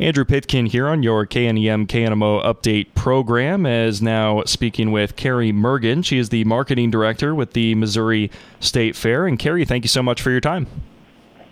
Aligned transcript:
Andrew 0.00 0.24
Pitkin 0.24 0.66
here 0.66 0.88
on 0.88 1.04
your 1.04 1.24
KNEM 1.24 1.86
KNMO 1.86 2.44
update 2.44 2.92
program 2.96 3.64
is 3.64 4.02
now 4.02 4.42
speaking 4.42 4.90
with 4.90 5.14
Carrie 5.14 5.52
Mergen. 5.52 6.04
She 6.04 6.18
is 6.18 6.30
the 6.30 6.42
marketing 6.42 6.90
director 6.90 7.32
with 7.32 7.52
the 7.52 7.76
Missouri 7.76 8.28
State 8.58 8.96
Fair. 8.96 9.24
And 9.24 9.38
Carrie, 9.38 9.64
thank 9.64 9.84
you 9.84 9.88
so 9.88 10.02
much 10.02 10.20
for 10.20 10.32
your 10.32 10.40
time. 10.40 10.66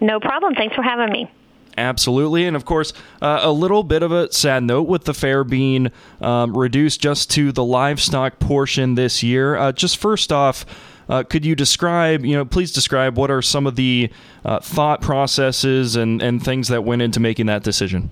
No 0.00 0.18
problem. 0.18 0.56
Thanks 0.56 0.74
for 0.74 0.82
having 0.82 1.12
me. 1.12 1.30
Absolutely. 1.78 2.44
And 2.44 2.56
of 2.56 2.64
course, 2.64 2.92
uh, 3.20 3.38
a 3.44 3.52
little 3.52 3.84
bit 3.84 4.02
of 4.02 4.10
a 4.10 4.32
sad 4.32 4.64
note 4.64 4.88
with 4.88 5.04
the 5.04 5.14
fair 5.14 5.45
being 5.45 5.93
um, 6.20 6.56
reduced 6.59 7.00
just 7.00 7.30
to 7.30 7.52
the 7.52 7.62
livestock 7.62 8.40
portion 8.40 8.96
this 8.96 9.22
year. 9.22 9.54
Uh, 9.54 9.70
just 9.70 9.98
first 9.98 10.32
off, 10.32 10.66
uh, 11.09 11.22
could 11.22 11.46
you 11.46 11.54
describe, 11.54 12.24
you 12.24 12.34
know, 12.34 12.45
please 12.45 12.72
describe 12.72 13.16
what 13.16 13.30
are 13.30 13.40
some 13.40 13.68
of 13.68 13.77
the 13.77 14.11
uh, 14.45 14.59
thought 14.59 15.00
processes 15.00 15.95
and, 15.95 16.20
and 16.20 16.45
things 16.45 16.66
that 16.66 16.82
went 16.82 17.02
into 17.02 17.20
making 17.20 17.46
that 17.46 17.62
decision? 17.62 18.11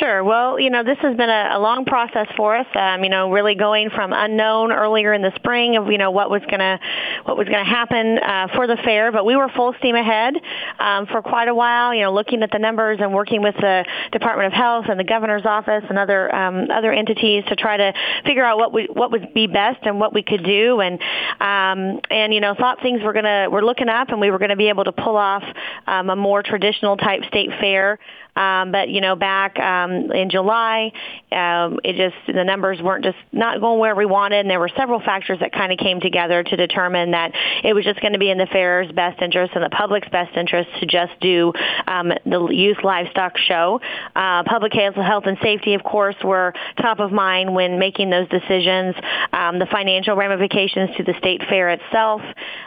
Sure. 0.00 0.24
Well, 0.24 0.58
you 0.58 0.70
know, 0.70 0.82
this 0.82 0.96
has 1.02 1.14
been 1.14 1.28
a, 1.28 1.50
a 1.52 1.60
long 1.60 1.84
process 1.84 2.26
for 2.34 2.56
us. 2.56 2.66
Um, 2.74 3.04
you 3.04 3.10
know, 3.10 3.30
really 3.30 3.54
going 3.54 3.90
from 3.90 4.14
unknown 4.14 4.72
earlier 4.72 5.12
in 5.12 5.20
the 5.20 5.32
spring 5.36 5.76
of 5.76 5.92
you 5.92 5.98
know 5.98 6.10
what 6.10 6.30
was 6.30 6.40
gonna 6.50 6.80
what 7.24 7.36
was 7.36 7.46
gonna 7.46 7.68
happen 7.68 8.16
uh, 8.18 8.48
for 8.54 8.66
the 8.66 8.78
fair, 8.82 9.12
but 9.12 9.26
we 9.26 9.36
were 9.36 9.50
full 9.54 9.74
steam 9.78 9.94
ahead 9.94 10.34
um, 10.78 11.06
for 11.06 11.20
quite 11.20 11.48
a 11.48 11.54
while. 11.54 11.92
You 11.92 12.04
know, 12.04 12.14
looking 12.14 12.42
at 12.42 12.50
the 12.50 12.58
numbers 12.58 12.98
and 13.02 13.12
working 13.12 13.42
with 13.42 13.54
the 13.56 13.84
Department 14.10 14.46
of 14.46 14.52
Health 14.54 14.86
and 14.88 14.98
the 14.98 15.04
governor's 15.04 15.44
office 15.44 15.84
and 15.86 15.98
other 15.98 16.34
um, 16.34 16.70
other 16.70 16.92
entities 16.92 17.44
to 17.48 17.56
try 17.56 17.76
to 17.76 17.92
figure 18.24 18.44
out 18.44 18.56
what 18.56 18.72
we 18.72 18.88
what 18.90 19.12
would 19.12 19.34
be 19.34 19.48
best 19.48 19.80
and 19.82 20.00
what 20.00 20.14
we 20.14 20.22
could 20.22 20.44
do, 20.44 20.80
and 20.80 20.98
um, 21.40 22.00
and 22.10 22.32
you 22.32 22.40
know 22.40 22.54
thought 22.54 22.80
things 22.80 23.02
were 23.02 23.12
gonna 23.12 23.48
we're 23.50 23.60
looking 23.60 23.90
up 23.90 24.08
and 24.08 24.18
we 24.18 24.30
were 24.30 24.38
gonna 24.38 24.56
be 24.56 24.70
able 24.70 24.84
to 24.84 24.92
pull 24.92 25.16
off 25.16 25.44
um, 25.86 26.08
a 26.08 26.16
more 26.16 26.42
traditional 26.42 26.96
type 26.96 27.22
state 27.28 27.50
fair. 27.60 27.98
Um, 28.40 28.72
but 28.72 28.88
you 28.88 29.02
know, 29.02 29.16
back 29.16 29.58
um, 29.58 30.10
in 30.12 30.30
July, 30.30 30.92
um, 31.30 31.78
it 31.84 31.96
just 31.96 32.16
the 32.26 32.42
numbers 32.42 32.80
weren't 32.80 33.04
just 33.04 33.18
not 33.32 33.60
going 33.60 33.78
where 33.78 33.94
we 33.94 34.06
wanted, 34.06 34.40
and 34.40 34.50
there 34.50 34.58
were 34.58 34.70
several 34.78 35.00
factors 35.00 35.40
that 35.40 35.52
kind 35.52 35.72
of 35.72 35.78
came 35.78 36.00
together 36.00 36.42
to 36.42 36.56
determine 36.56 37.10
that 37.10 37.32
it 37.62 37.74
was 37.74 37.84
just 37.84 38.00
going 38.00 38.14
to 38.14 38.18
be 38.18 38.30
in 38.30 38.38
the 38.38 38.46
fair's 38.46 38.90
best 38.92 39.20
interest 39.20 39.52
and 39.54 39.62
the 39.62 39.68
public's 39.68 40.08
best 40.08 40.34
interest 40.36 40.70
to 40.80 40.86
just 40.86 41.12
do 41.20 41.52
um, 41.86 42.12
the 42.24 42.48
youth 42.48 42.78
livestock 42.82 43.36
show. 43.36 43.78
Uh, 44.16 44.42
public 44.44 44.72
health 44.72 45.24
and 45.26 45.36
safety, 45.42 45.74
of 45.74 45.82
course, 45.82 46.16
were 46.24 46.54
top 46.80 46.98
of 46.98 47.12
mind 47.12 47.54
when 47.54 47.78
making 47.78 48.08
those 48.08 48.28
decisions. 48.30 48.94
Um, 49.34 49.58
the 49.58 49.66
financial 49.66 50.16
ramifications 50.16 50.96
to 50.96 51.02
the 51.04 51.14
state 51.18 51.42
fair 51.46 51.68
itself, 51.68 52.22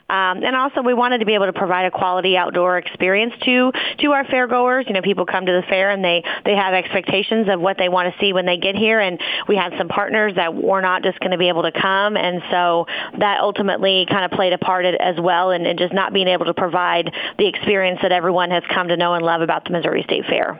um, 0.10 0.44
and 0.44 0.56
also 0.56 0.84
we 0.84 0.94
wanted 0.94 1.20
to 1.20 1.26
be 1.26 1.34
able 1.34 1.48
to 1.48 1.54
provide 1.54 1.86
a 1.86 1.92
quality 1.92 2.38
outdoor 2.38 2.78
experience 2.78 3.34
to 3.44 3.72
to 3.98 4.12
our 4.12 4.24
fairgoers. 4.26 4.88
You 4.88 4.94
know, 4.94 5.02
people 5.02 5.26
come 5.26 5.48
to 5.48 5.52
the 5.52 5.63
fair 5.70 5.92
and 5.92 6.04
they 6.04 6.24
they 6.46 6.56
have 6.56 6.74
expectations 6.74 7.48
of 7.50 7.60
what 7.60 7.78
they 7.78 7.90
want 7.90 8.14
to 8.14 8.20
see 8.20 8.34
when 8.34 8.46
they 8.46 8.58
get 8.58 8.76
here 8.76 9.00
and 9.00 9.20
we 9.48 9.56
had 9.56 9.74
some 9.78 9.88
partners 9.88 10.34
that 10.36 10.54
were 10.54 10.82
not 10.82 11.04
just 11.04 11.20
going 11.20 11.32
to 11.32 11.38
be 11.38 11.48
able 11.48 11.64
to 11.64 11.72
come 11.72 12.18
and 12.18 12.42
so 12.52 12.86
that 13.18 13.40
ultimately 13.42 14.06
kind 14.10 14.26
of 14.26 14.32
played 14.32 14.54
a 14.54 14.58
part 14.58 14.86
as 14.86 15.20
well 15.20 15.52
and, 15.52 15.66
and 15.66 15.80
just 15.80 15.94
not 15.94 16.14
being 16.14 16.28
able 16.28 16.46
to 16.46 16.54
provide 16.54 17.12
the 17.38 17.48
experience 17.48 18.00
that 18.02 18.12
everyone 18.12 18.52
has 18.52 18.64
come 18.74 18.88
to 18.88 18.98
know 18.98 19.14
and 19.14 19.24
love 19.24 19.42
about 19.42 19.64
the 19.66 19.72
Missouri 19.72 20.04
State 20.04 20.26
Fair. 20.26 20.60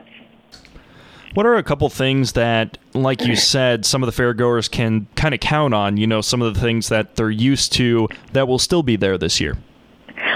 What 1.34 1.46
are 1.46 1.56
a 1.56 1.64
couple 1.64 1.88
things 1.90 2.34
that, 2.34 2.78
like 2.92 3.22
you 3.22 3.34
said, 3.34 3.84
some 3.84 4.04
of 4.04 4.14
the 4.14 4.22
fairgoers 4.22 4.70
can 4.70 5.08
kind 5.16 5.34
of 5.34 5.40
count 5.40 5.74
on? 5.74 5.96
You 5.96 6.06
know, 6.06 6.20
some 6.20 6.40
of 6.40 6.54
the 6.54 6.60
things 6.60 6.88
that 6.90 7.16
they're 7.16 7.28
used 7.28 7.72
to 7.72 8.08
that 8.32 8.46
will 8.46 8.60
still 8.60 8.84
be 8.84 8.94
there 8.94 9.18
this 9.18 9.40
year? 9.40 9.58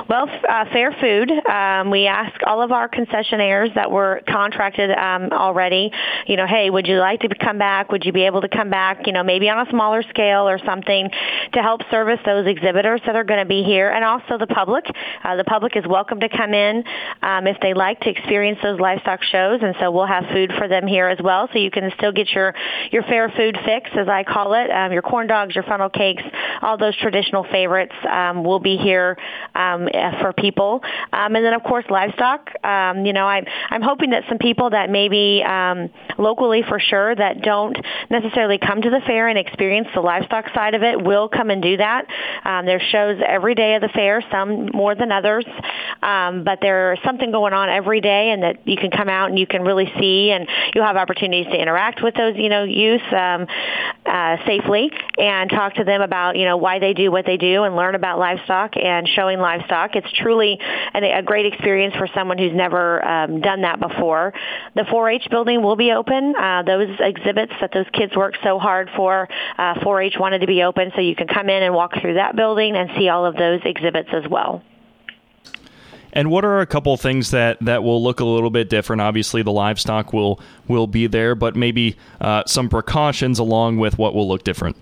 Well, 0.09 0.27
uh, 0.27 0.65
fair 0.73 0.91
food. 0.99 1.31
Um, 1.31 1.91
we 1.91 2.07
ask 2.07 2.41
all 2.47 2.63
of 2.63 2.73
our 2.73 2.89
concessionaires 2.89 3.75
that 3.75 3.91
were 3.91 4.23
contracted 4.27 4.91
um, 4.91 5.29
already, 5.33 5.93
you 6.27 6.39
know, 6.39 6.47
hey, 6.47 6.71
would 6.71 6.87
you 6.87 6.97
like 6.97 7.21
to 7.21 7.29
come 7.39 7.59
back? 7.59 7.93
Would 7.93 8.07
you 8.07 8.13
be 8.13 8.23
able 8.23 8.41
to 8.41 8.49
come 8.49 8.71
back, 8.71 9.07
you 9.07 9.13
know, 9.13 9.23
maybe 9.23 9.51
on 9.51 9.67
a 9.67 9.71
smaller 9.71 10.03
scale 10.09 10.49
or 10.49 10.59
something 10.65 11.11
to 11.53 11.61
help 11.61 11.83
service 11.91 12.21
those 12.25 12.47
exhibitors 12.47 13.03
that 13.05 13.17
are 13.17 13.25
going 13.25 13.41
to 13.41 13.47
be 13.47 13.63
here 13.65 13.91
and 13.91 14.03
also 14.03 14.39
the 14.39 14.47
public. 14.47 14.87
Uh, 15.23 15.37
the 15.37 15.45
public 15.45 15.77
is 15.77 15.85
welcome 15.87 16.21
to 16.21 16.31
come 16.31 16.55
in 16.55 16.85
um, 17.21 17.47
if 17.47 17.59
they 17.61 17.75
like 17.75 18.01
to 18.01 18.09
experience 18.09 18.59
those 18.63 18.81
livestock 18.81 19.23
shows, 19.25 19.61
and 19.63 19.75
so 19.79 19.91
we'll 19.91 20.07
have 20.07 20.25
food 20.33 20.51
for 20.57 20.69
them 20.69 20.87
here 20.87 21.09
as 21.09 21.19
well, 21.23 21.51
so 21.53 21.59
you 21.59 21.71
can 21.71 21.91
still 21.99 22.13
get 22.13 22.31
your 22.31 22.55
your 22.91 23.03
fair 23.03 23.29
food 23.37 23.59
fix, 23.67 23.91
as 23.95 24.09
I 24.09 24.25
call 24.25 24.55
it, 24.55 24.71
um, 24.71 24.91
your 24.91 25.03
corn 25.03 25.27
dogs, 25.27 25.55
your 25.55 25.65
funnel 25.65 25.91
cakes, 25.91 26.23
all 26.63 26.79
those 26.79 26.97
traditional 26.97 27.45
favorites 27.45 27.95
um, 28.11 28.43
will 28.43 28.61
be 28.61 28.79
here 28.79 29.19
um, 29.55 29.87
for 30.21 30.33
people. 30.33 30.81
Um, 31.13 31.37
and 31.37 31.45
then, 31.45 31.55
of 31.55 31.63
course, 31.63 31.85
livestock. 31.91 32.51
Um, 32.65 33.07
you 33.07 33.13
know, 33.13 33.27
I'm, 33.27 33.45
I'm 33.71 33.83
hoping 33.83 34.11
that 34.11 34.25
some 34.29 34.39
people 34.39 34.71
that 34.71 34.91
maybe 34.91 35.43
um, 35.45 35.91
locally 36.19 36.63
for 36.67 36.79
sure 36.81 37.15
that 37.15 37.43
don't 37.43 37.77
necessarily 38.11 38.59
come 38.59 38.83
to 38.83 38.91
the 38.91 39.01
fair 39.07 39.29
and 39.29 39.39
experience 39.39 39.89
the 39.95 40.01
livestock 40.01 40.47
side 40.55 40.75
of 40.75 40.83
it 40.83 41.03
will 41.03 41.29
come 41.29 41.51
and 41.51 41.63
do 41.63 41.77
that. 41.77 42.07
Um, 42.45 42.67
there's 42.67 42.83
shows 42.91 43.21
every 43.27 43.55
day 43.55 43.75
of 43.75 43.83
the 43.83 43.89
fair, 43.89 44.23
some 44.31 44.71
more 44.73 44.95
than 44.95 45.13
others, 45.13 45.45
um, 46.03 46.45
but 46.45 46.59
there's 46.61 46.99
something 47.05 47.31
going 47.31 47.53
on 47.53 47.69
every 47.69 48.01
day 48.01 48.31
and 48.31 48.43
that 48.43 48.67
you 48.67 48.77
can 48.77 48.91
come 48.91 49.09
out 49.09 49.31
and 49.31 49.39
you 49.39 49.47
can 49.47 49.63
really 49.63 49.93
see 49.99 50.31
and 50.31 50.49
you'll 50.75 50.87
have 50.87 50.97
opportunities 50.97 51.47
to 51.47 51.61
interact 51.61 52.03
with 52.03 52.15
those, 52.15 52.35
you 52.37 52.49
know, 52.49 52.65
youth 52.65 53.03
um, 53.13 53.47
uh, 54.07 54.37
safely 54.47 54.91
and 55.19 55.51
talk 55.51 55.75
to 55.75 55.85
them 55.85 56.03
about, 56.03 56.37
you 56.37 56.45
know, 56.45 56.57
why 56.57 56.79
they 56.79 56.93
do 56.93 57.11
what 57.11 57.27
they 57.27 57.37
do 57.37 57.65
and 57.65 57.77
learn 57.77 57.95
about 57.95 58.19
livestock 58.19 58.77
and 58.77 59.09
showing 59.09 59.39
livestock 59.39 59.88
it's 59.95 60.11
truly 60.13 60.59
a, 60.95 61.19
a 61.19 61.23
great 61.23 61.47
experience 61.47 61.95
for 61.97 62.09
someone 62.15 62.39
who's 62.39 62.55
never 62.55 63.05
um, 63.05 63.41
done 63.41 63.63
that 63.63 63.81
before. 63.81 64.33
The 64.75 64.83
4-H 64.83 65.29
building 65.31 65.63
will 65.63 65.77
be 65.77 65.93
open. 65.93 66.35
Uh, 66.37 66.63
those 66.63 66.97
exhibits 67.01 67.53
that 67.61 67.73
those 67.73 67.87
kids 67.93 68.15
worked 68.17 68.39
so 68.43 68.59
hard 68.59 68.89
for, 68.97 69.29
uh, 69.59 69.75
4-H 69.75 70.15
wanted 70.19 70.41
to 70.41 70.47
be 70.47 70.63
open, 70.63 70.93
so 70.95 71.01
you 71.01 71.15
can 71.15 71.29
come 71.29 71.49
in 71.49 71.63
and 71.63 71.75
walk 71.75 71.93
through 72.01 72.15
that 72.15 72.37
building 72.37 72.77
and 72.77 72.91
see 72.97 73.09
all 73.09 73.25
of 73.25 73.37
those 73.37 73.61
exhibits 73.65 74.09
as 74.13 74.29
well. 74.29 74.63
And 76.13 76.31
what 76.31 76.45
are 76.45 76.61
a 76.61 76.67
couple 76.67 76.97
things 76.97 77.31
that, 77.33 77.59
that 77.61 77.83
will 77.83 78.03
look 78.03 78.21
a 78.21 78.25
little 78.25 78.51
bit 78.51 78.71
different? 78.71 79.03
Obviously, 79.03 79.43
the 79.43 79.53
livestock 79.53 80.13
will 80.13 80.41
will 80.67 80.87
be 80.87 81.07
there, 81.07 81.35
but 81.35 81.55
maybe 81.55 81.97
uh, 82.21 82.45
some 82.47 82.69
precautions 82.69 83.39
along 83.39 83.77
with 83.77 83.99
what 83.99 84.15
will 84.15 84.27
look 84.27 84.43
different. 84.43 84.77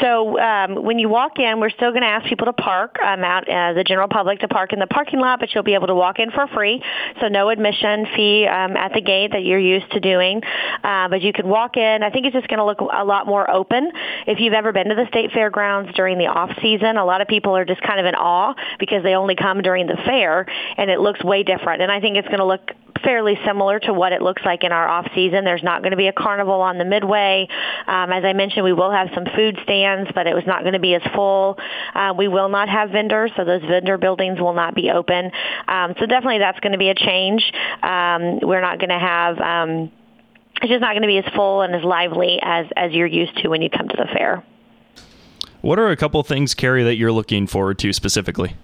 So 0.00 0.38
um, 0.38 0.82
when 0.82 0.98
you 0.98 1.08
walk 1.08 1.38
in, 1.38 1.60
we're 1.60 1.70
still 1.70 1.90
going 1.90 2.02
to 2.02 2.08
ask 2.08 2.26
people 2.26 2.46
to 2.46 2.52
park 2.52 2.96
um, 3.00 3.22
out, 3.22 3.48
uh, 3.48 3.72
the 3.74 3.84
general 3.84 4.08
public 4.08 4.40
to 4.40 4.48
park 4.48 4.72
in 4.72 4.78
the 4.78 4.86
parking 4.86 5.20
lot, 5.20 5.40
but 5.40 5.54
you'll 5.54 5.64
be 5.64 5.74
able 5.74 5.88
to 5.88 5.94
walk 5.94 6.18
in 6.18 6.30
for 6.30 6.46
free. 6.48 6.82
So 7.20 7.28
no 7.28 7.48
admission 7.50 8.06
fee 8.16 8.46
um, 8.46 8.76
at 8.76 8.92
the 8.94 9.00
gate 9.00 9.32
that 9.32 9.44
you're 9.44 9.58
used 9.58 9.90
to 9.92 10.00
doing. 10.00 10.42
Uh, 10.82 11.08
but 11.08 11.22
you 11.22 11.32
can 11.32 11.48
walk 11.48 11.76
in. 11.76 12.02
I 12.02 12.10
think 12.10 12.26
it's 12.26 12.34
just 12.34 12.48
going 12.48 12.58
to 12.58 12.64
look 12.64 12.80
a 12.80 13.04
lot 13.04 13.26
more 13.26 13.50
open. 13.50 13.90
If 14.26 14.40
you've 14.40 14.54
ever 14.54 14.72
been 14.72 14.88
to 14.88 14.94
the 14.94 15.06
state 15.08 15.32
fairgrounds 15.32 15.92
during 15.94 16.18
the 16.18 16.26
off 16.26 16.50
season, 16.62 16.96
a 16.96 17.04
lot 17.04 17.20
of 17.20 17.28
people 17.28 17.56
are 17.56 17.64
just 17.64 17.82
kind 17.82 18.00
of 18.00 18.06
in 18.06 18.14
awe 18.14 18.54
because 18.78 19.02
they 19.02 19.14
only 19.14 19.34
come 19.34 19.62
during 19.62 19.86
the 19.86 19.96
fair, 20.04 20.46
and 20.76 20.90
it 20.90 21.00
looks 21.00 21.22
way 21.22 21.42
different. 21.42 21.82
And 21.82 21.92
I 21.92 22.00
think 22.00 22.16
it's 22.16 22.28
going 22.28 22.38
to 22.40 22.46
look 22.46 22.70
fairly 23.02 23.38
similar 23.44 23.78
to 23.80 23.92
what 23.92 24.12
it 24.12 24.22
looks 24.22 24.42
like 24.44 24.64
in 24.64 24.72
our 24.72 24.88
off 24.88 25.06
season. 25.14 25.44
There's 25.44 25.62
not 25.62 25.82
going 25.82 25.92
to 25.92 25.96
be 25.96 26.08
a 26.08 26.12
carnival 26.12 26.60
on 26.60 26.78
the 26.78 26.84
midway. 26.84 27.48
Um, 27.86 28.12
as 28.12 28.24
I 28.24 28.32
mentioned, 28.32 28.64
we 28.64 28.72
will 28.72 28.90
have 28.90 29.08
some 29.14 29.24
food 29.36 29.58
stands, 29.62 30.10
but 30.14 30.26
it 30.26 30.34
was 30.34 30.44
not 30.46 30.62
going 30.62 30.74
to 30.74 30.80
be 30.80 30.94
as 30.94 31.02
full. 31.14 31.58
Uh, 31.94 32.14
we 32.16 32.28
will 32.28 32.48
not 32.48 32.68
have 32.68 32.90
vendors, 32.90 33.30
so 33.36 33.44
those 33.44 33.62
vendor 33.62 33.98
buildings 33.98 34.40
will 34.40 34.54
not 34.54 34.74
be 34.74 34.90
open. 34.90 35.30
Um, 35.68 35.94
so 35.98 36.06
definitely 36.06 36.38
that's 36.38 36.60
going 36.60 36.72
to 36.72 36.78
be 36.78 36.88
a 36.88 36.94
change. 36.94 37.52
Um, 37.82 38.40
we're 38.40 38.60
not 38.60 38.78
going 38.78 38.90
to 38.90 38.98
have. 38.98 39.38
Um, 39.38 39.92
it's 40.62 40.70
just 40.70 40.80
not 40.80 40.92
going 40.92 41.02
to 41.02 41.08
be 41.08 41.18
as 41.18 41.32
full 41.34 41.62
and 41.62 41.74
as 41.74 41.82
lively 41.82 42.38
as 42.42 42.66
as 42.76 42.92
you're 42.92 43.06
used 43.06 43.36
to 43.38 43.48
when 43.48 43.62
you 43.62 43.70
come 43.70 43.88
to 43.88 43.96
the 43.96 44.06
fair. 44.12 44.44
What 45.62 45.78
are 45.78 45.90
a 45.90 45.96
couple 45.96 46.22
things, 46.22 46.54
Carrie, 46.54 46.84
that 46.84 46.96
you're 46.96 47.12
looking 47.12 47.46
forward 47.46 47.78
to 47.80 47.92
specifically? 47.92 48.56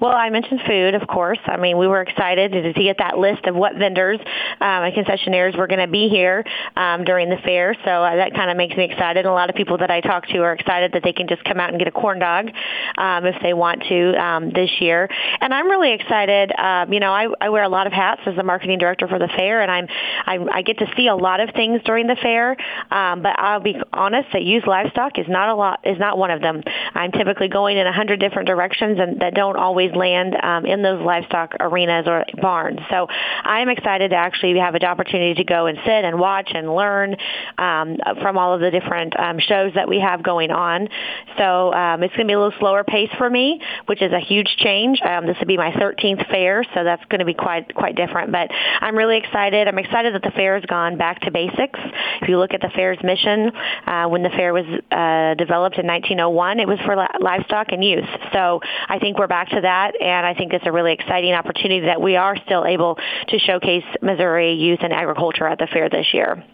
Well, 0.00 0.14
I 0.14 0.30
mentioned 0.30 0.60
food, 0.66 0.94
of 0.94 1.08
course. 1.08 1.40
I 1.46 1.56
mean, 1.56 1.76
we 1.76 1.88
were 1.88 2.02
excited 2.02 2.52
to, 2.52 2.72
to 2.72 2.82
get 2.82 2.98
that 2.98 3.18
list 3.18 3.46
of 3.46 3.56
what 3.56 3.74
vendors 3.74 4.20
um, 4.60 4.84
and 4.84 4.94
concessionaires 4.94 5.58
were 5.58 5.66
going 5.66 5.80
to 5.80 5.90
be 5.90 6.08
here 6.08 6.44
um, 6.76 7.04
during 7.04 7.28
the 7.28 7.36
fair. 7.38 7.74
So 7.84 7.90
uh, 7.90 8.16
that 8.16 8.32
kind 8.34 8.50
of 8.50 8.56
makes 8.56 8.76
me 8.76 8.84
excited. 8.84 9.26
A 9.26 9.32
lot 9.32 9.50
of 9.50 9.56
people 9.56 9.78
that 9.78 9.90
I 9.90 10.00
talk 10.00 10.26
to 10.28 10.38
are 10.38 10.52
excited 10.52 10.92
that 10.92 11.02
they 11.02 11.12
can 11.12 11.26
just 11.26 11.42
come 11.42 11.58
out 11.58 11.70
and 11.70 11.78
get 11.78 11.88
a 11.88 11.92
corn 11.92 12.20
dog 12.20 12.50
um, 12.96 13.26
if 13.26 13.34
they 13.42 13.54
want 13.54 13.82
to 13.88 14.14
um, 14.22 14.50
this 14.50 14.70
year. 14.80 15.08
And 15.40 15.52
I'm 15.52 15.68
really 15.68 15.92
excited. 15.92 16.52
Um, 16.56 16.92
you 16.92 17.00
know, 17.00 17.12
I, 17.12 17.26
I 17.40 17.48
wear 17.48 17.64
a 17.64 17.68
lot 17.68 17.88
of 17.88 17.92
hats 17.92 18.20
as 18.26 18.36
the 18.36 18.44
marketing 18.44 18.78
director 18.78 19.08
for 19.08 19.18
the 19.18 19.28
fair, 19.36 19.62
and 19.62 19.70
I'm, 19.70 19.88
I'm 20.26 20.48
I 20.50 20.62
get 20.62 20.78
to 20.78 20.86
see 20.96 21.08
a 21.08 21.16
lot 21.16 21.40
of 21.40 21.50
things 21.54 21.80
during 21.84 22.06
the 22.06 22.16
fair. 22.22 22.56
Um, 22.90 23.22
but 23.22 23.38
I'll 23.38 23.60
be 23.60 23.76
honest 23.92 24.28
that 24.32 24.42
used 24.42 24.66
livestock 24.66 25.18
is 25.18 25.26
not 25.28 25.48
a 25.48 25.54
lot 25.54 25.80
is 25.84 25.98
not 25.98 26.18
one 26.18 26.30
of 26.30 26.40
them. 26.40 26.62
I'm 26.94 27.10
typically 27.10 27.48
going 27.48 27.76
in 27.76 27.86
a 27.86 27.92
hundred 27.92 28.20
different 28.20 28.46
directions, 28.46 28.98
and 29.00 29.20
that 29.20 29.34
don't 29.34 29.56
always 29.56 29.87
land 29.94 30.34
um, 30.42 30.66
in 30.66 30.82
those 30.82 31.00
livestock 31.04 31.54
arenas 31.60 32.06
or 32.06 32.24
barns. 32.40 32.80
So 32.90 33.06
I'm 33.08 33.68
excited 33.68 34.10
to 34.10 34.16
actually 34.16 34.58
have 34.58 34.74
an 34.74 34.84
opportunity 34.84 35.34
to 35.34 35.44
go 35.44 35.66
and 35.66 35.78
sit 35.84 36.04
and 36.04 36.18
watch 36.18 36.50
and 36.54 36.74
learn 36.74 37.16
um, 37.58 37.96
from 38.20 38.38
all 38.38 38.54
of 38.54 38.60
the 38.60 38.70
different 38.70 39.18
um, 39.18 39.38
shows 39.38 39.72
that 39.74 39.88
we 39.88 40.00
have 40.00 40.22
going 40.22 40.50
on. 40.50 40.88
So 41.36 41.72
um, 41.72 42.02
it's 42.02 42.14
going 42.14 42.26
to 42.26 42.30
be 42.30 42.34
a 42.34 42.38
little 42.38 42.58
slower 42.58 42.84
pace 42.84 43.10
for 43.18 43.28
me, 43.28 43.60
which 43.86 44.02
is 44.02 44.12
a 44.12 44.20
huge 44.20 44.56
change. 44.58 45.00
Um, 45.02 45.26
this 45.26 45.36
will 45.38 45.46
be 45.46 45.56
my 45.56 45.70
13th 45.72 46.28
fair, 46.30 46.64
so 46.74 46.84
that's 46.84 47.04
going 47.06 47.20
to 47.20 47.24
be 47.24 47.34
quite 47.34 47.74
quite 47.74 47.96
different. 47.96 48.32
But 48.32 48.50
I'm 48.80 48.96
really 48.96 49.16
excited. 49.16 49.68
I'm 49.68 49.78
excited 49.78 50.14
that 50.14 50.22
the 50.22 50.30
fair 50.32 50.54
has 50.54 50.64
gone 50.64 50.98
back 50.98 51.20
to 51.22 51.30
basics. 51.30 51.78
If 52.22 52.28
you 52.28 52.38
look 52.38 52.54
at 52.54 52.60
the 52.60 52.70
fair's 52.74 52.98
mission, 53.02 53.50
uh, 53.86 54.06
when 54.06 54.22
the 54.22 54.30
fair 54.30 54.52
was 54.52 54.66
uh, 54.90 55.34
developed 55.34 55.78
in 55.78 55.86
1901, 55.86 56.60
it 56.60 56.68
was 56.68 56.78
for 56.84 56.96
livestock 57.20 57.68
and 57.72 57.84
youth. 57.84 58.08
So 58.32 58.60
I 58.88 58.98
think 58.98 59.18
we're 59.18 59.26
back 59.26 59.50
to 59.50 59.60
that, 59.60 59.77
and 60.00 60.26
I 60.26 60.34
think 60.34 60.52
it's 60.52 60.66
a 60.66 60.72
really 60.72 60.92
exciting 60.92 61.32
opportunity 61.32 61.86
that 61.86 62.00
we 62.00 62.16
are 62.16 62.36
still 62.44 62.64
able 62.64 62.98
to 63.28 63.38
showcase 63.38 63.84
Missouri 64.02 64.54
youth 64.54 64.80
and 64.82 64.92
agriculture 64.92 65.46
at 65.46 65.58
the 65.58 65.66
fair 65.66 65.88
this 65.88 66.12
year. 66.12 66.44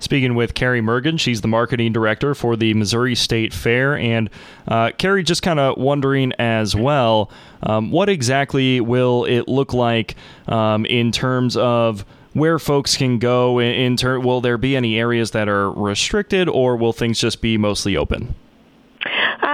Speaking 0.00 0.34
with 0.34 0.54
Carrie 0.54 0.80
Mergen, 0.80 1.20
she's 1.20 1.42
the 1.42 1.48
marketing 1.48 1.92
director 1.92 2.34
for 2.34 2.56
the 2.56 2.72
Missouri 2.72 3.14
State 3.14 3.52
Fair. 3.52 3.98
And 3.98 4.30
uh, 4.66 4.92
Carrie, 4.96 5.22
just 5.22 5.42
kind 5.42 5.60
of 5.60 5.76
wondering 5.76 6.32
as 6.38 6.74
well, 6.74 7.30
um, 7.62 7.90
what 7.90 8.08
exactly 8.08 8.80
will 8.80 9.26
it 9.26 9.46
look 9.46 9.74
like 9.74 10.16
um, 10.48 10.86
in 10.86 11.12
terms 11.12 11.54
of 11.54 12.06
where 12.32 12.58
folks 12.58 12.96
can 12.96 13.18
go? 13.18 13.58
In, 13.58 13.74
in 13.74 13.96
ter- 13.96 14.18
will 14.18 14.40
there 14.40 14.56
be 14.56 14.74
any 14.74 14.98
areas 14.98 15.32
that 15.32 15.50
are 15.50 15.70
restricted, 15.70 16.48
or 16.48 16.76
will 16.76 16.94
things 16.94 17.20
just 17.20 17.42
be 17.42 17.58
mostly 17.58 17.94
open? 17.94 18.34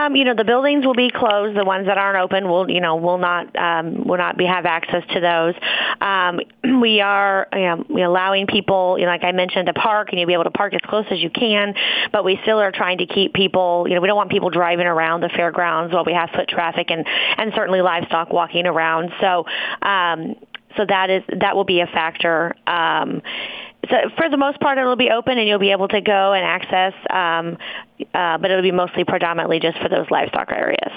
Um, 0.06 0.16
you 0.16 0.24
know, 0.24 0.34
the 0.34 0.44
buildings 0.44 0.84
will 0.84 0.94
be 0.94 1.10
closed. 1.10 1.56
The 1.56 1.64
ones 1.64 1.86
that 1.86 1.98
aren't 1.98 2.18
open 2.18 2.48
will, 2.48 2.70
you 2.70 2.80
know, 2.80 2.96
will 2.96 3.18
not 3.18 3.54
um, 3.56 4.04
will 4.04 4.18
not 4.18 4.36
be 4.36 4.44
have 4.46 4.66
access 4.66 5.02
to 5.12 5.20
those. 5.20 5.54
Um, 6.00 6.40
we 6.80 7.00
are 7.00 7.48
you 7.52 7.60
know, 7.60 8.10
allowing 8.10 8.46
people, 8.46 8.98
you 8.98 9.04
know, 9.04 9.10
like 9.10 9.24
I 9.24 9.32
mentioned, 9.32 9.66
to 9.66 9.72
park, 9.72 10.08
and 10.10 10.18
you'll 10.18 10.26
be 10.26 10.34
able 10.34 10.44
to 10.44 10.50
park 10.50 10.74
as 10.74 10.80
close 10.84 11.06
as 11.10 11.20
you 11.20 11.30
can. 11.30 11.74
But 12.12 12.24
we 12.24 12.38
still 12.42 12.58
are 12.58 12.72
trying 12.72 12.98
to 12.98 13.06
keep 13.06 13.34
people. 13.34 13.86
You 13.88 13.94
know, 13.94 14.00
we 14.00 14.08
don't 14.08 14.16
want 14.16 14.30
people 14.30 14.50
driving 14.50 14.86
around 14.86 15.22
the 15.22 15.30
fairgrounds 15.30 15.92
while 15.92 16.04
we 16.04 16.12
have 16.12 16.30
foot 16.30 16.48
traffic 16.48 16.90
and 16.90 17.06
and 17.36 17.52
certainly 17.54 17.80
livestock 17.80 18.32
walking 18.32 18.66
around. 18.66 19.12
So 19.20 19.44
um, 19.82 20.36
so 20.76 20.84
that 20.86 21.10
is 21.10 21.22
that 21.40 21.56
will 21.56 21.64
be 21.64 21.80
a 21.80 21.86
factor. 21.86 22.54
Um, 22.66 23.22
so 23.90 23.96
for 24.16 24.28
the 24.28 24.36
most 24.36 24.60
part, 24.60 24.78
it'll 24.78 24.96
be 24.96 25.10
open 25.10 25.38
and 25.38 25.46
you'll 25.46 25.58
be 25.58 25.70
able 25.70 25.88
to 25.88 26.00
go 26.00 26.32
and 26.32 26.44
access, 26.44 26.92
um, 27.10 27.58
uh, 28.14 28.38
but 28.38 28.50
it'll 28.50 28.62
be 28.62 28.72
mostly 28.72 29.04
predominantly 29.04 29.60
just 29.60 29.78
for 29.78 29.88
those 29.88 30.10
livestock 30.10 30.50
areas. 30.50 30.92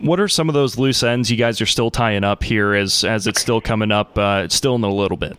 What 0.00 0.20
are 0.20 0.28
some 0.28 0.48
of 0.48 0.54
those 0.54 0.78
loose 0.78 1.02
ends 1.02 1.30
you 1.30 1.36
guys 1.36 1.60
are 1.60 1.66
still 1.66 1.90
tying 1.90 2.24
up 2.24 2.44
here 2.44 2.74
as 2.74 3.04
as 3.04 3.26
it's 3.26 3.40
still 3.40 3.60
coming 3.60 3.90
up? 3.90 4.16
Uh, 4.16 4.48
still 4.48 4.76
in 4.76 4.84
a 4.84 4.92
little 4.92 5.16
bit. 5.16 5.36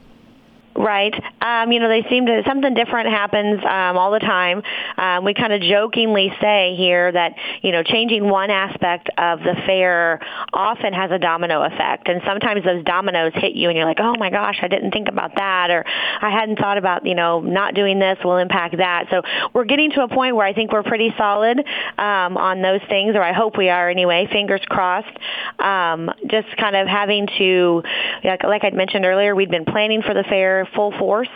Right. 0.76 1.14
Um, 1.42 1.72
you 1.72 1.80
know, 1.80 1.90
they 1.90 2.08
seem 2.10 2.26
to 2.28 2.44
something 2.48 2.74
different 2.74 3.10
happens 3.10 3.60
um, 3.66 3.98
all 3.98 4.12
the 4.12 4.20
time. 4.20 4.62
Um, 4.98 5.26
we 5.26 5.34
kind 5.34 5.52
of 5.52 5.62
jokingly 5.62 6.32
say 6.40 6.76
here 6.78 7.12
that 7.12 7.34
you 7.62 7.72
know 7.72 7.84
changing 7.84 8.30
one 8.30 8.50
aspect 8.50 9.10
of 9.18 9.40
the 9.40 9.56
fair 9.66 10.20
often 10.54 10.94
has 10.94 11.12
a 11.12 11.18
domino 11.18 11.64
effect, 11.64 12.08
and 12.08 12.22
sometimes 12.26 12.64
those 12.64 12.84
dominoes 12.86 13.34
hit 13.36 13.56
you, 13.56 13.70
and 13.70 13.78
you're 13.78 13.86
like, 13.86 14.00
oh 14.00 14.16
my 14.18 14.30
gosh, 14.30 14.60
I 14.62 14.68
didn't 14.68 14.92
think 14.92 15.10
about 15.10 15.36
that, 15.36 15.70
or 15.70 15.84
I 15.86 16.30
hadn't 16.30 16.60
thought 16.60 16.78
about 16.78 17.06
you 17.06 17.16
know 17.16 17.42
not 17.42 17.74
doing 17.74 18.00
this 18.00 18.18
will 18.24 18.38
impact 18.38 18.78
that. 18.78 19.08
So 19.10 19.22
we're 19.54 19.66
getting 19.66 19.92
to 19.92 20.04
a 20.04 20.08
point 20.08 20.36
where 20.36 20.46
I 20.46 20.54
think 20.54 20.72
we're 20.72 20.84
pretty 20.84 21.14
solid 21.18 21.60
um, 21.98 22.38
on 22.38 22.62
those 22.62 22.82
things, 22.88 23.16
or 23.16 23.24
I 23.24 23.34
hope 23.34 23.58
we 23.58 23.70
are 23.70 23.90
anyway. 23.90 24.28
Fingers 24.32 24.62
crossed. 24.70 25.18
Um, 25.58 26.10
just 26.28 26.56
kind 26.58 26.76
of 26.76 26.88
having 26.88 27.28
to, 27.38 27.84
like, 28.24 28.44
like 28.44 28.64
I'd 28.64 28.74
mentioned 28.74 29.06
earlier, 29.06 29.36
we'd 29.36 29.52
been 29.52 29.66
planning 29.66 30.02
for 30.02 30.14
the 30.14 30.24
fair 30.24 30.59
full 30.66 30.92
force. 30.98 31.30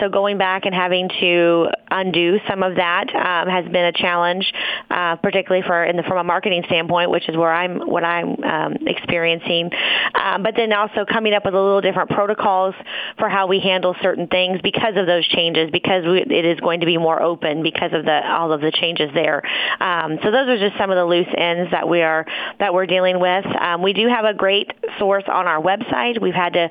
So 0.00 0.08
going 0.08 0.38
back 0.38 0.64
and 0.64 0.74
having 0.74 1.08
to 1.20 1.68
undo 1.90 2.38
some 2.48 2.62
of 2.62 2.76
that 2.76 3.14
um, 3.14 3.48
has 3.48 3.64
been 3.64 3.84
a 3.84 3.92
challenge, 3.92 4.52
uh, 4.90 5.16
particularly 5.16 5.66
for 5.66 5.84
in 5.84 5.96
the, 5.96 6.02
from 6.02 6.18
a 6.18 6.24
marketing 6.24 6.62
standpoint, 6.66 7.10
which 7.10 7.28
is 7.28 7.36
where 7.36 7.52
I'm 7.52 7.78
what 7.80 8.04
I'm 8.04 8.42
um, 8.42 8.76
experiencing. 8.86 9.70
Um, 10.14 10.42
but 10.42 10.54
then 10.56 10.72
also 10.72 11.04
coming 11.04 11.34
up 11.34 11.44
with 11.44 11.54
a 11.54 11.60
little 11.60 11.80
different 11.80 12.10
protocols 12.10 12.74
for 13.18 13.28
how 13.28 13.46
we 13.46 13.60
handle 13.60 13.94
certain 14.02 14.26
things 14.26 14.60
because 14.62 14.96
of 14.96 15.06
those 15.06 15.26
changes, 15.28 15.70
because 15.70 16.04
we, 16.04 16.20
it 16.22 16.44
is 16.44 16.60
going 16.60 16.80
to 16.80 16.86
be 16.86 16.98
more 16.98 17.20
open 17.22 17.62
because 17.62 17.92
of 17.92 18.04
the 18.04 18.26
all 18.28 18.52
of 18.52 18.60
the 18.60 18.70
changes 18.70 19.10
there. 19.14 19.42
Um, 19.80 20.18
so 20.22 20.30
those 20.30 20.48
are 20.48 20.58
just 20.58 20.76
some 20.78 20.90
of 20.90 20.96
the 20.96 21.04
loose 21.04 21.28
ends 21.36 21.70
that 21.70 21.88
we 21.88 22.02
are 22.02 22.26
that 22.58 22.74
we're 22.74 22.86
dealing 22.86 23.20
with. 23.20 23.46
Um, 23.46 23.82
we 23.82 23.92
do 23.92 24.08
have 24.08 24.24
a 24.24 24.34
great 24.34 24.72
source 24.98 25.24
on 25.26 25.46
our 25.46 25.60
website. 25.60 26.20
We've 26.20 26.34
had 26.34 26.52
to. 26.54 26.70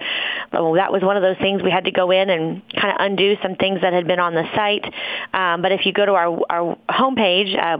Well, 0.54 0.74
that 0.74 0.92
was 0.92 1.02
one 1.02 1.18
of 1.18 1.24
those 1.24 1.38
things 1.38 1.62
we 1.64 1.72
had 1.72 1.86
to 1.86 1.92
go 1.98 2.12
in 2.12 2.30
and 2.30 2.62
kind 2.80 2.92
of 2.92 2.98
undo 3.00 3.36
some 3.42 3.56
things 3.56 3.82
that 3.82 3.92
had 3.92 4.08
been 4.08 4.20
on 4.20 4.34
the 4.36 4.46
site. 4.56 4.86
Um, 5.34 5.62
but 5.64 5.72
if 5.72 5.86
you 5.86 5.92
go 5.92 6.06
to 6.06 6.14
our, 6.14 6.40
our 6.50 6.78
homepage, 6.90 7.50
uh, 7.58 7.78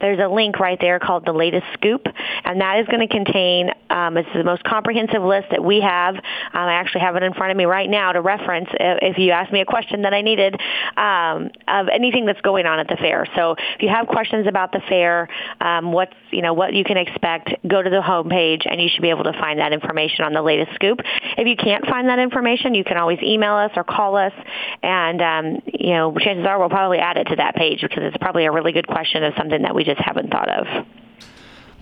there's 0.00 0.18
a 0.18 0.28
link 0.28 0.58
right 0.58 0.78
there 0.80 0.98
called 0.98 1.26
the 1.26 1.32
latest 1.32 1.66
scoop, 1.74 2.06
and 2.44 2.60
that 2.62 2.80
is 2.80 2.86
going 2.86 3.06
to 3.06 3.12
contain, 3.20 3.70
um, 3.90 4.16
it's 4.16 4.28
the 4.34 4.42
most 4.42 4.64
comprehensive 4.64 5.22
list 5.22 5.48
that 5.50 5.62
we 5.62 5.80
have. 5.82 6.14
Um, 6.16 6.22
I 6.52 6.72
actually 6.72 7.02
have 7.02 7.16
it 7.16 7.22
in 7.22 7.34
front 7.34 7.50
of 7.50 7.56
me 7.56 7.66
right 7.66 7.88
now 7.88 8.12
to 8.12 8.20
reference 8.22 8.68
if 8.80 9.18
you 9.18 9.32
ask 9.32 9.52
me 9.52 9.60
a 9.60 9.66
question 9.66 10.02
that 10.02 10.14
I 10.14 10.22
needed 10.22 10.54
um, 10.96 11.50
of 11.68 11.88
anything 11.92 12.24
that's 12.24 12.40
going 12.40 12.66
on 12.66 12.78
at 12.78 12.88
the 12.88 12.96
fair. 12.96 13.26
So 13.36 13.56
if 13.76 13.82
you 13.82 13.90
have 13.90 14.06
questions 14.06 14.46
about 14.46 14.72
the 14.72 14.80
fair, 14.88 15.28
um, 15.60 15.92
what's, 15.92 16.16
you 16.30 16.42
know, 16.42 16.54
what 16.54 16.72
you 16.72 16.84
can 16.84 16.96
expect, 16.96 17.50
go 17.68 17.82
to 17.82 17.90
the 17.90 18.00
homepage 18.00 18.62
and 18.64 18.80
you 18.80 18.88
should 18.88 19.02
be 19.02 19.10
able 19.10 19.24
to 19.24 19.36
find 19.44 19.60
that 19.60 19.72
information 19.72 20.24
on 20.24 20.32
the 20.32 20.42
latest 20.42 20.74
scoop. 20.74 21.00
If 21.36 21.46
you 21.46 21.56
can't 21.56 21.84
find 21.86 22.08
that 22.08 22.18
information, 22.18 22.45
you 22.46 22.84
can 22.84 22.96
always 22.96 23.18
email 23.22 23.54
us 23.54 23.72
or 23.76 23.84
call 23.84 24.16
us, 24.16 24.32
and 24.82 25.20
um, 25.20 25.62
you 25.66 25.92
know, 25.92 26.16
chances 26.18 26.46
are 26.46 26.58
we'll 26.58 26.68
probably 26.68 26.98
add 26.98 27.16
it 27.16 27.24
to 27.24 27.36
that 27.36 27.54
page 27.54 27.80
because 27.80 28.02
it's 28.02 28.16
probably 28.18 28.44
a 28.44 28.52
really 28.52 28.72
good 28.72 28.86
question 28.86 29.24
of 29.24 29.34
something 29.36 29.62
that 29.62 29.74
we 29.74 29.84
just 29.84 30.00
haven't 30.00 30.30
thought 30.30 30.48
of. 30.48 30.86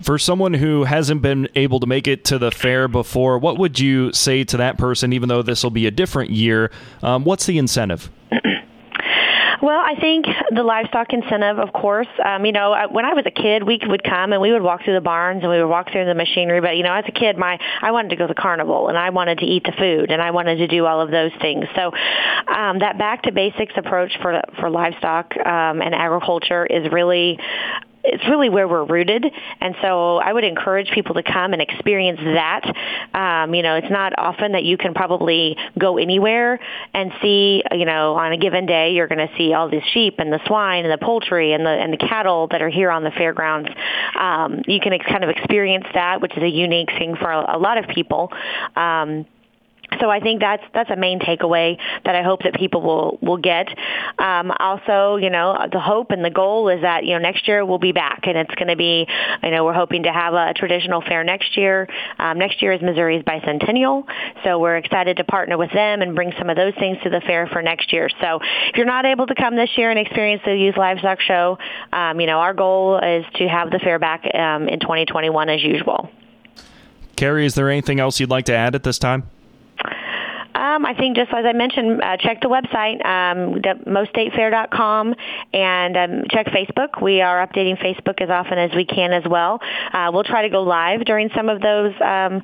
For 0.02 0.18
someone 0.18 0.54
who 0.54 0.84
hasn't 0.84 1.22
been 1.22 1.48
able 1.54 1.80
to 1.80 1.86
make 1.86 2.08
it 2.08 2.24
to 2.26 2.38
the 2.38 2.50
fair 2.50 2.88
before, 2.88 3.38
what 3.38 3.58
would 3.58 3.78
you 3.78 4.12
say 4.12 4.44
to 4.44 4.56
that 4.56 4.76
person, 4.76 5.12
even 5.12 5.28
though 5.28 5.42
this 5.42 5.62
will 5.62 5.70
be 5.70 5.86
a 5.86 5.90
different 5.90 6.30
year? 6.30 6.70
Um, 7.02 7.24
what's 7.24 7.46
the 7.46 7.58
incentive? 7.58 8.10
Well, 9.64 9.80
I 9.80 9.98
think 9.98 10.26
the 10.54 10.62
livestock 10.62 11.14
incentive, 11.14 11.58
of 11.58 11.72
course. 11.72 12.06
Um, 12.22 12.44
you 12.44 12.52
know, 12.52 12.76
when 12.90 13.06
I 13.06 13.14
was 13.14 13.24
a 13.24 13.30
kid, 13.30 13.62
we 13.62 13.80
would 13.86 14.04
come 14.04 14.34
and 14.34 14.42
we 14.42 14.52
would 14.52 14.60
walk 14.60 14.84
through 14.84 14.92
the 14.92 15.00
barns 15.00 15.40
and 15.40 15.50
we 15.50 15.56
would 15.56 15.70
walk 15.70 15.90
through 15.90 16.04
the 16.04 16.14
machinery. 16.14 16.60
But 16.60 16.76
you 16.76 16.82
know, 16.82 16.92
as 16.92 17.06
a 17.08 17.12
kid, 17.12 17.38
my 17.38 17.58
I 17.80 17.90
wanted 17.92 18.10
to 18.10 18.16
go 18.16 18.26
to 18.26 18.34
the 18.34 18.38
carnival 18.38 18.88
and 18.88 18.98
I 18.98 19.08
wanted 19.08 19.38
to 19.38 19.46
eat 19.46 19.64
the 19.64 19.72
food 19.72 20.10
and 20.10 20.20
I 20.20 20.32
wanted 20.32 20.56
to 20.56 20.66
do 20.66 20.84
all 20.84 21.00
of 21.00 21.10
those 21.10 21.30
things. 21.40 21.64
So 21.74 21.92
um, 22.46 22.80
that 22.80 22.98
back 22.98 23.22
to 23.22 23.32
basics 23.32 23.72
approach 23.78 24.12
for 24.20 24.42
for 24.60 24.68
livestock 24.68 25.34
um, 25.34 25.80
and 25.80 25.94
agriculture 25.94 26.66
is 26.66 26.92
really 26.92 27.38
it's 28.04 28.24
really 28.28 28.50
where 28.50 28.68
we're 28.68 28.84
rooted. 28.84 29.24
And 29.60 29.74
so 29.80 30.18
I 30.18 30.32
would 30.32 30.44
encourage 30.44 30.90
people 30.90 31.14
to 31.14 31.22
come 31.22 31.52
and 31.52 31.62
experience 31.62 32.20
that. 32.22 32.64
Um, 33.14 33.54
you 33.54 33.62
know, 33.62 33.76
it's 33.76 33.90
not 33.90 34.12
often 34.18 34.52
that 34.52 34.64
you 34.64 34.76
can 34.76 34.94
probably 34.94 35.56
go 35.78 35.96
anywhere 35.96 36.60
and 36.92 37.12
see, 37.22 37.62
you 37.72 37.84
know, 37.84 38.14
on 38.14 38.32
a 38.32 38.36
given 38.36 38.66
day 38.66 38.92
you're 38.92 39.08
going 39.08 39.26
to 39.26 39.34
see 39.36 39.54
all 39.54 39.68
these 39.68 39.82
sheep 39.92 40.16
and 40.18 40.32
the 40.32 40.40
swine 40.46 40.84
and 40.84 40.92
the 40.92 41.04
poultry 41.04 41.52
and 41.52 41.64
the 41.64 41.70
and 41.70 41.92
the 41.92 41.96
cattle 41.96 42.46
that 42.48 42.62
are 42.62 42.68
here 42.68 42.90
on 42.90 43.04
the 43.04 43.10
fairgrounds. 43.10 43.70
Um, 44.18 44.62
you 44.66 44.80
can 44.80 44.92
ex- 44.92 45.06
kind 45.06 45.24
of 45.24 45.30
experience 45.30 45.86
that, 45.94 46.20
which 46.20 46.36
is 46.36 46.42
a 46.42 46.48
unique 46.48 46.90
thing 46.98 47.16
for 47.16 47.30
a, 47.30 47.56
a 47.56 47.58
lot 47.58 47.78
of 47.78 47.88
people. 47.88 48.30
Um, 48.76 49.26
so 50.00 50.10
I 50.10 50.20
think 50.20 50.40
that's 50.40 50.62
that's 50.72 50.90
a 50.90 50.96
main 50.96 51.18
takeaway 51.18 51.78
that 52.04 52.14
I 52.14 52.22
hope 52.22 52.42
that 52.42 52.54
people 52.54 52.82
will 52.82 53.18
will 53.20 53.36
get. 53.36 53.68
Um, 54.18 54.52
also, 54.58 55.16
you 55.16 55.30
know, 55.30 55.66
the 55.70 55.80
hope 55.80 56.10
and 56.10 56.24
the 56.24 56.30
goal 56.30 56.68
is 56.68 56.82
that 56.82 57.04
you 57.04 57.12
know 57.12 57.18
next 57.18 57.46
year 57.48 57.64
we'll 57.64 57.78
be 57.78 57.92
back, 57.92 58.26
and 58.26 58.36
it's 58.36 58.54
going 58.54 58.68
to 58.68 58.76
be, 58.76 59.06
you 59.42 59.50
know, 59.50 59.64
we're 59.64 59.74
hoping 59.74 60.04
to 60.04 60.12
have 60.12 60.34
a 60.34 60.54
traditional 60.54 61.00
fair 61.00 61.24
next 61.24 61.56
year. 61.56 61.88
Um, 62.18 62.38
next 62.38 62.62
year 62.62 62.72
is 62.72 62.82
Missouri's 62.82 63.22
bicentennial, 63.22 64.04
so 64.44 64.58
we're 64.58 64.76
excited 64.76 65.16
to 65.18 65.24
partner 65.24 65.58
with 65.58 65.72
them 65.72 66.02
and 66.02 66.14
bring 66.14 66.32
some 66.38 66.50
of 66.50 66.56
those 66.56 66.74
things 66.74 66.98
to 67.04 67.10
the 67.10 67.20
fair 67.20 67.46
for 67.46 67.62
next 67.62 67.92
year. 67.92 68.08
So 68.20 68.40
if 68.68 68.76
you're 68.76 68.86
not 68.86 69.04
able 69.04 69.26
to 69.26 69.34
come 69.34 69.56
this 69.56 69.70
year 69.76 69.90
and 69.90 69.98
experience 69.98 70.42
the 70.44 70.56
Youth 70.56 70.76
Livestock 70.76 71.20
Show, 71.20 71.58
um, 71.92 72.20
you 72.20 72.26
know, 72.26 72.38
our 72.38 72.54
goal 72.54 72.98
is 72.98 73.24
to 73.36 73.48
have 73.48 73.70
the 73.70 73.78
fair 73.78 73.98
back 73.98 74.24
um, 74.34 74.68
in 74.68 74.80
2021 74.80 75.48
as 75.48 75.62
usual. 75.62 76.10
Carrie, 77.16 77.46
is 77.46 77.54
there 77.54 77.70
anything 77.70 78.00
else 78.00 78.18
you'd 78.18 78.30
like 78.30 78.46
to 78.46 78.54
add 78.54 78.74
at 78.74 78.82
this 78.82 78.98
time? 78.98 79.28
Um, 80.74 80.84
I 80.84 80.94
think 80.94 81.16
just 81.16 81.30
as 81.32 81.44
I 81.44 81.52
mentioned, 81.52 82.02
uh, 82.02 82.16
check 82.16 82.40
the 82.40 82.48
website, 82.48 83.04
um, 83.04 83.60
mostatefair.com, 83.84 85.14
and 85.52 85.96
um, 85.96 86.24
check 86.30 86.46
Facebook. 86.46 87.00
We 87.00 87.20
are 87.20 87.46
updating 87.46 87.78
Facebook 87.78 88.20
as 88.20 88.30
often 88.30 88.58
as 88.58 88.70
we 88.74 88.84
can 88.84 89.12
as 89.12 89.24
well. 89.28 89.60
Uh, 89.92 90.10
we'll 90.12 90.24
try 90.24 90.42
to 90.42 90.48
go 90.48 90.62
live 90.62 91.04
during 91.04 91.30
some 91.36 91.48
of 91.48 91.60
those 91.60 91.92
um, 92.00 92.42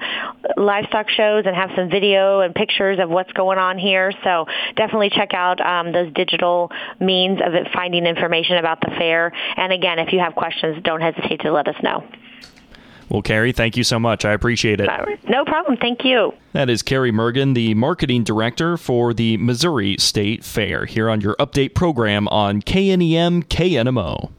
livestock 0.57 1.09
shows 1.09 1.45
and 1.47 1.57
have 1.57 1.71
some 1.75 1.91
video 1.91 2.41
and 2.41 2.55
pictures 2.55 2.99
of 3.01 3.11
what's 3.11 3.33
going 3.33 3.59
on 3.59 3.79
here. 3.79 4.13
So 4.23 4.47
definitely 4.77 5.11
check 5.11 5.35
out 5.35 5.61
um, 5.61 5.93
those 5.93 6.13
digital 6.13 6.71
means 7.01 7.41
of 7.45 7.53
finding 7.73 8.07
information 8.07 8.57
about 8.57 8.81
the 8.81 8.91
fair. 8.99 9.33
And 9.57 9.73
again, 9.73 9.99
if 9.99 10.13
you 10.13 10.21
have 10.21 10.35
questions, 10.35 10.83
don't 10.85 11.01
hesitate 11.01 11.41
to 11.41 11.53
let 11.53 11.67
us 11.67 11.77
know. 11.83 12.05
Well, 13.11 13.23
Carrie, 13.23 13.53
thank 13.53 13.77
you 13.77 13.83
so 13.83 13.99
much. 13.99 14.25
I 14.25 14.33
appreciate 14.33 14.81
it. 14.81 14.89
No 15.29 15.45
problem. 15.45 15.77
Thank 15.77 16.05
you. 16.05 16.33
That 16.53 16.71
is 16.71 16.83
Carrie 16.83 17.11
Mergen, 17.13 17.55
the 17.55 17.75
marketing 17.75 18.23
director 18.23 18.77
for 18.77 19.13
the 19.13 19.37
Missouri 19.37 19.97
State 19.99 20.45
Fair, 20.45 20.85
here 20.85 21.11
on 21.11 21.21
your 21.21 21.35
update 21.37 21.75
program 21.75 22.29
on 22.29 22.63
KNEM 22.63 23.45
KNMO. 23.45 24.31